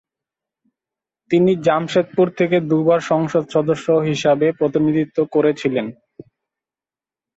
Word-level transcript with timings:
তিনি 1.31 1.51
জামশেদপুর 1.65 2.27
থেকে 2.39 2.57
দু'বার 2.69 3.01
সংসদ 3.11 3.43
সদস্য 3.55 3.87
হিসাবে 4.09 4.47
প্রতিনিধিত্ব 4.59 5.17
করেছিলেন। 5.33 5.85